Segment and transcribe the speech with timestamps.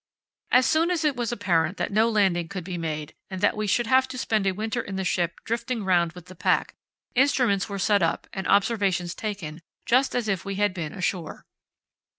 [0.49, 3.67] As soon as it was apparent that no landing could be made, and that we
[3.67, 6.73] should have to spend a winter in the ship drifting round with the pack,
[7.13, 11.45] instruments were set up and observations taken just as if we had been ashore.